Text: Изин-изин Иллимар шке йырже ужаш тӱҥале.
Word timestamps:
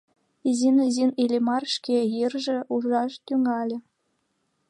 Изин-изин 0.49 1.11
Иллимар 1.23 1.63
шке 1.75 1.97
йырже 2.17 2.57
ужаш 2.73 3.13
тӱҥале. 3.25 3.77